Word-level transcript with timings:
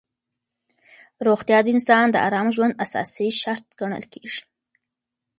روغتیا 1.27 1.59
د 1.63 1.67
انسان 1.75 2.05
د 2.11 2.15
ارام 2.27 2.47
ژوند 2.55 2.77
اساسي 2.83 3.27
شرط 3.41 3.65
ګڼل 3.79 4.03
کېږي. 4.13 4.43